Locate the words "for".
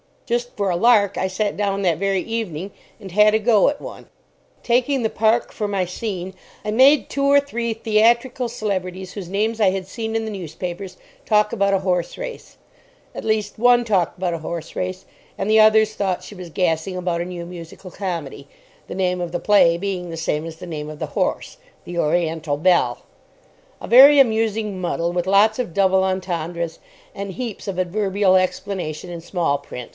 0.55-0.69, 5.51-5.67